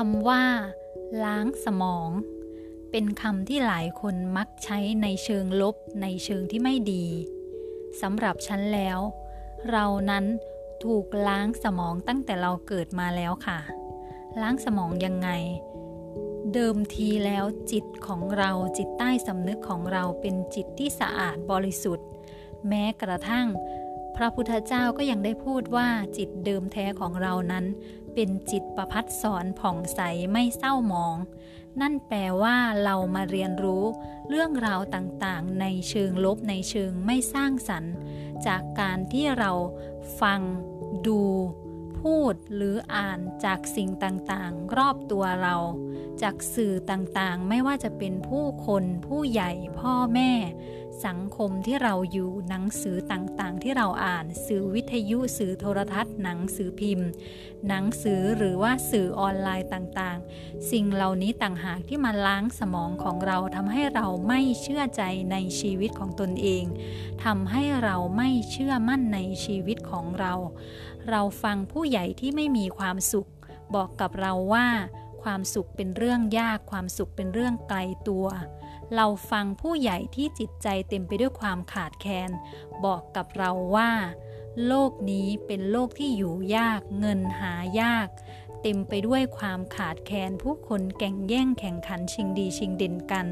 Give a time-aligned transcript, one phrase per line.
[0.00, 0.44] คำว่า
[1.24, 2.10] ล้างสมอง
[2.90, 7.06] เป็นคำที่หลายคนมักใช้ในเชิงลบในเชิงที่ไม่ดี
[8.00, 8.98] สำหรับฉันแล้ว
[9.70, 10.24] เรานั้น
[10.84, 13.58] ถูกล้างสมองตั้งแต่เราเกิดมาแล้วค่ะ
[14.40, 15.28] ล้างสมองยังไง
[16.52, 22.08] เดิมทีแล้วจิตของเราจิตใต้สำนึกของเราเป็นจิตที่สะอาดบริสุทธิ์
[22.68, 23.46] แม้กระทั่ง
[24.16, 27.64] พระพุทธเจ้าก็ยังได้พูดว่าจิตเดิมแท้ของเรานั้น
[28.14, 30.00] เป็นจิตประพัดสอนผ่องใส
[30.32, 31.16] ไม่เศร้าหมอง
[31.80, 33.84] นั่นแปลว่าเรามาเรียนรู้
[34.28, 37.94] เรื่องราวต่างๆ ในเชิงลบในเชิงไม่สร้างสรรค์
[38.46, 39.52] จากการที่เรา
[40.20, 40.40] ฟัง
[41.06, 41.20] ดู
[42.00, 45.56] พูดหรืออ่านจากสิ่งต่างๆ รอบตัวเรา
[46.22, 50.32] จากสื่อต่างๆ ไม่ว่าจะเป็นผู้คนผู้ใหญ่พ่อแม่
[51.06, 57.08] สังคมที่เราอยู่หนังสือต่างๆ ที่เราอ่านสื่อวิทยุสื่อโทรทัศน์ หนังสือพิมพ์
[57.68, 66.64] หนังสือหรือว่าสื่อออนไลน์ต่างๆ สิ่งเหล่านี้ต่างหากที่มาล้างสมองของเราทำให้เราไม่เชื่อใจในชีวิตของตนเอง
[67.24, 70.34] ทำให้เราไม่เชื่อมั่นในชีวิตของเรา
[71.10, 73.28] เราฟังผู้ใหญ่ที่ไม่มีความสุข
[73.74, 74.66] บอกกับเราว่า
[75.22, 78.26] ความสุขเป็นเรื่องยากความสุขเป็นเรื่องไกลตัว
[78.94, 82.30] เราฟังผู้ใหญ่ที่จิตใจเต็มไปด้วยความขาดแคลน
[82.84, 83.90] บอกกับเราว่า
[84.66, 88.08] โลกนี้เป็นโลกที่อยู่ยาก เงินหายาก
[88.62, 93.26] เต็มไปด้วยความขาดแคลนผู้คนแก่งแย่งแข่งขันชิงดีชิงเด่นกัน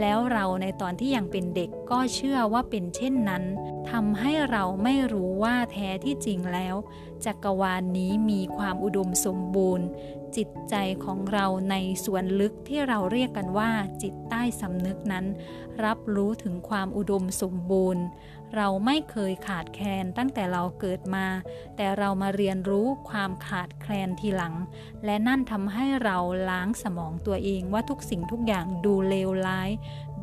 [0.00, 3.44] แล้วเราในตอนที่ยังเป็นเด็กก็เชื่อว่าเป็นเช่นนั้น
[3.90, 6.74] ทำให้เราไม่รู้ว่าแท้ที่จริงแล้ว
[7.24, 9.86] จักรวาลนนี้มีความอุดมสมบูรณ์
[10.36, 13.70] จิตใจของเราในส่วนลึกที่เราเรียกกันว่า
[14.02, 15.26] จิตใต้สำนึกนั้น
[15.84, 18.04] รับรู้ถึงความอุดมสมบูรณ์
[18.56, 21.26] เราไม่เคยขาดแคลนตั้งแต่เราเกิดมา
[21.76, 24.54] แต่เรามาเรียนรู้ความขาดแคลนทีหลัง
[25.04, 26.18] และนั่นทำให้เรา
[26.50, 29.70] ล้างสมองตัวเองว่าทุกสิ่งทุกอย่างดูเลวร้าย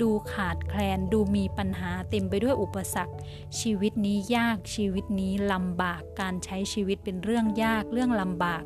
[0.01, 3.13] ดูขาดแคลนดูมีปัญหาเต็มไปด้วยอุปสรรค
[3.59, 8.63] ชีวิตนี้ยากชีวิตนี้ลำบากการใช้ชีวิตเป็นเรื่องยากเรื่องลำบาก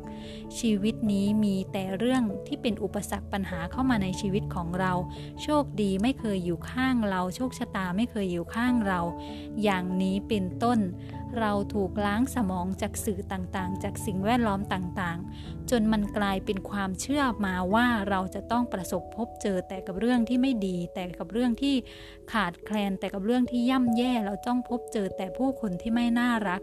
[0.58, 4.92] ชีวิตนี้มีแต่เรื่องที่เป็นอุปสรรคปัญหาเข้ามาในชีวิตของเรา
[5.42, 9.00] โชคดีไม่เคยอยู่ข้างเรา โชคชะตาไม่เคยอยู่ข้างเรา
[9.62, 10.80] อย่างนี้เป็นต้น
[11.40, 21.74] เราถูกล้างสมองจากสื่อต่างๆ จากสิ่งแวดล้อมต่างๆ จนมันกลายเป็นความเชื่อมาว่าเราจะต้องประสบพบเจอแต่กับเรื่องที่ไม่ดีแต่กับเรื่องที่
[22.32, 26.62] ขาดแคลนแต่กับเรื่องที่ย่ำแย่เราจ้องพบเจอแต่ผู้คนที่ไม่น่ารัก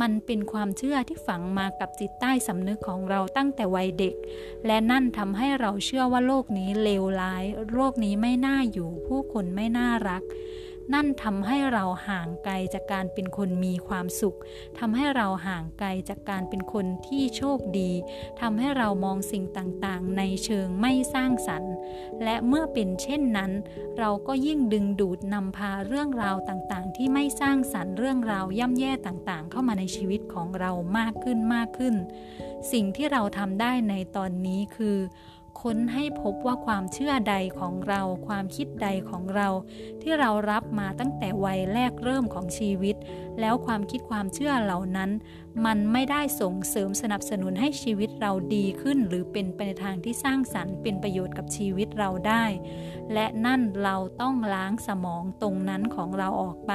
[0.00, 4.14] มันเป็นความเชื่อที่ฝังมากับจิตใต้สำนึกของเราตั้งแต่วัยเด็ก
[4.66, 10.22] และนั่นทำให้เราเชื่อว่าโลกนี้เลวร้าย โลกนี้ไม่น่าอยู่ ผู้คนไม่น่ารัก
[10.94, 14.36] นั่นทำให้เราห่างไกลจากการเป็นคนมีความสุข
[14.78, 17.90] ทำให้เราห่างไกลจากการเป็นคนที่โชคดี
[18.40, 21.74] ทำให้เรามองสิ่งต่างๆ ในเชิงไม่สร้างสรรค์
[22.24, 23.52] และเมื่อเป็นเช่นนั้น
[23.98, 31.94] เราก็ยิ่งดึงดูดนำพาเรื่องราวต่างๆ ที่ไม่สร้างสรรค์เรื่องราวย่ำแย่ต่างๆ เข้ามาในชีวิตของเรามากขึ้นมากขึ้น
[32.72, 34.96] สิ่งที่เราทำได้ในตอนนี้คือ
[35.62, 39.48] ค้นให้พบว่าความเชื่อใดของเรา ความคิดใดของเรา
[40.02, 42.96] ที่เรารับมาตั้งแต่วัยแรกเริ่มของชีวิต
[43.40, 45.10] แล้วความคิดความเชื่อเหล่านั้น
[45.66, 52.44] มันไม่ได้ส่งเสริมสนับสนุนให้ชีวิตเราดีขึ้น หรือเป็นไปในทางที่สร้างสรรค์เป็นประโยชน์กับชีวิตเราได้
[53.14, 56.72] และนั่นเราต้องล้างสมองตรงนั้นของเราออกไป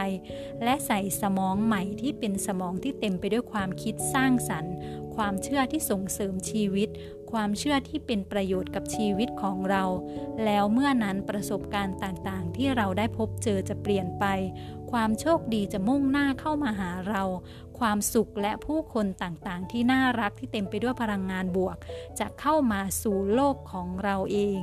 [0.63, 4.73] และใส่สมองใหม่ที่เป็นสมองที่เต็มไปด้วยความคิดสร้างสรรค์
[5.15, 6.89] ความเชื่อที่ส่งเสริมชีวิต
[7.31, 9.83] ความเชื่อที่เป็นประโยชน์กับชีวิตของเรา
[10.45, 14.25] แล้วเมื่อนั้นประสบการณ์ต่างๆ ที่เราได้พบเจอจะเปลี่ยนไป
[14.91, 17.23] ความโชคดีจะมุ่งหน้าเข้ามาหาเรา
[17.87, 21.77] ความสุขและผู้คนต่างๆ ที่น่ารักที่เต็มไปด้วยพลังงานบวก
[22.19, 24.61] จะเข้ามาสู่โลกของเราเอง